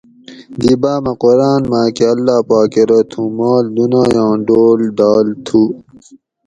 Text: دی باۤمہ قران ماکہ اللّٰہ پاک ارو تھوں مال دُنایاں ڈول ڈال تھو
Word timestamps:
دی 0.59 0.73
باۤمہ 0.81 1.13
قران 1.21 1.61
ماکہ 1.71 2.05
اللّٰہ 2.13 2.37
پاک 2.47 2.73
ارو 2.81 2.99
تھوں 3.09 3.27
مال 3.37 3.65
دُنایاں 3.75 4.33
ڈول 4.45 4.79
ڈال 4.97 5.27
تھو 5.45 5.61